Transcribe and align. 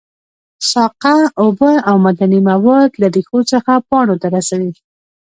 ساقه 0.71 1.15
اوبه 1.41 1.71
او 1.89 1.95
معدني 2.03 2.39
مواد 2.49 2.91
له 3.01 3.07
ریښو 3.15 3.39
څخه 3.51 3.73
پاڼو 3.89 4.15
ته 4.21 4.27
رسوي 4.35 4.71